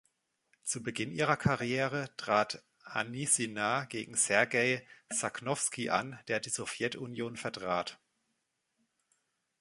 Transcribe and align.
Zu 0.63 0.81
Beginn 0.81 1.11
ihrer 1.11 1.37
Karriere 1.37 2.09
trat 2.17 2.63
Anissina 2.85 3.85
gegen 3.85 4.15
Sergei 4.15 4.83
Sakhnovski 5.11 5.91
an, 5.91 6.17
der 6.27 6.39
die 6.39 6.49
Sowjetunion 6.49 7.37
vertrat. 7.37 7.99